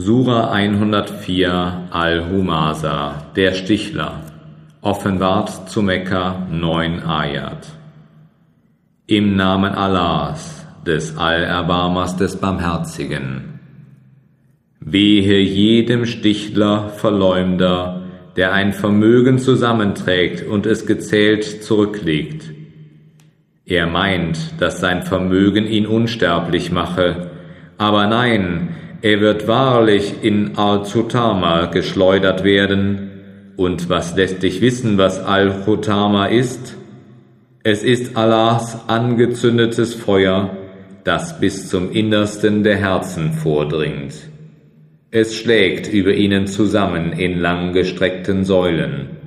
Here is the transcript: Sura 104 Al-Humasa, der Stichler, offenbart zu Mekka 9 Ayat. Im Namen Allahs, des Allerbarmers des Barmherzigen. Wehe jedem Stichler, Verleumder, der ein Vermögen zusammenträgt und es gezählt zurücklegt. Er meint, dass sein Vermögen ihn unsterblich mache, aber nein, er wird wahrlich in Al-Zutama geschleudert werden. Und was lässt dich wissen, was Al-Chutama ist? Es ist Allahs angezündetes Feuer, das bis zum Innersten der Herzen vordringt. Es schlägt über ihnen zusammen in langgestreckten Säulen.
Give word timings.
Sura 0.00 0.52
104 0.52 1.88
Al-Humasa, 1.90 3.32
der 3.34 3.52
Stichler, 3.52 4.22
offenbart 4.80 5.68
zu 5.68 5.82
Mekka 5.82 6.46
9 6.52 7.02
Ayat. 7.02 7.66
Im 9.08 9.34
Namen 9.34 9.74
Allahs, 9.74 10.64
des 10.86 11.18
Allerbarmers 11.18 12.16
des 12.16 12.36
Barmherzigen. 12.36 13.58
Wehe 14.78 15.40
jedem 15.40 16.06
Stichler, 16.06 16.90
Verleumder, 16.90 18.02
der 18.36 18.52
ein 18.52 18.72
Vermögen 18.72 19.40
zusammenträgt 19.40 20.46
und 20.46 20.64
es 20.66 20.86
gezählt 20.86 21.64
zurücklegt. 21.64 22.44
Er 23.66 23.88
meint, 23.88 24.60
dass 24.60 24.78
sein 24.78 25.02
Vermögen 25.02 25.66
ihn 25.66 25.88
unsterblich 25.88 26.70
mache, 26.70 27.32
aber 27.78 28.06
nein, 28.06 28.76
er 29.00 29.20
wird 29.20 29.46
wahrlich 29.46 30.22
in 30.22 30.56
Al-Zutama 30.56 31.66
geschleudert 31.66 32.42
werden. 32.42 33.10
Und 33.56 33.88
was 33.88 34.16
lässt 34.16 34.42
dich 34.42 34.60
wissen, 34.60 34.98
was 34.98 35.20
Al-Chutama 35.24 36.26
ist? 36.26 36.76
Es 37.62 37.82
ist 37.84 38.16
Allahs 38.16 38.88
angezündetes 38.88 39.94
Feuer, 39.94 40.56
das 41.04 41.38
bis 41.38 41.68
zum 41.68 41.92
Innersten 41.92 42.64
der 42.64 42.76
Herzen 42.76 43.32
vordringt. 43.32 44.14
Es 45.10 45.34
schlägt 45.34 45.92
über 45.92 46.12
ihnen 46.12 46.46
zusammen 46.46 47.12
in 47.12 47.38
langgestreckten 47.38 48.44
Säulen. 48.44 49.17